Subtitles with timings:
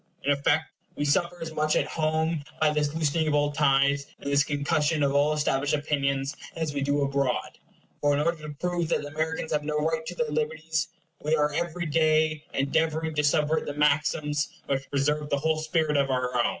[0.23, 0.63] In effect
[0.95, 5.03] we suffer as much at home by this loosening of all ties, and this concussion
[5.03, 7.59] of all established opinions as we do abroad;
[8.01, 10.87] for in order to prove that the Americans have no right to their liberties,
[11.23, 16.09] we are every day endeavoring to subvert the maxims which preserve the whole spirit of
[16.09, 16.47] our own.